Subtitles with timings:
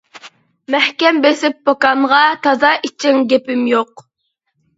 [0.75, 4.05] مەھكەم بېسىپ پوكانغا، تازا ئىچىڭ گېپىم يوق.